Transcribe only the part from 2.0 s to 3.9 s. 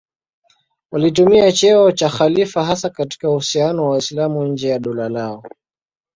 khalifa hasa katika uhusiano na